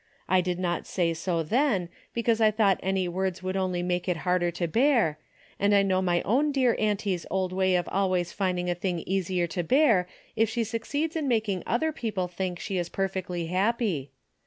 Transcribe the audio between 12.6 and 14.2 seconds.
is perfectly happy.